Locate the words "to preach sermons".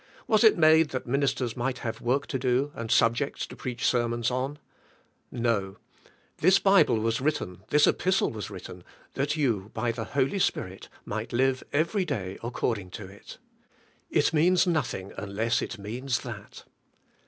3.45-4.31